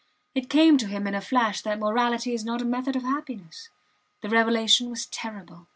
[0.33, 3.69] It came to him in a flash that morality is not a method of happiness.
[4.23, 5.67] The revelation was terrible.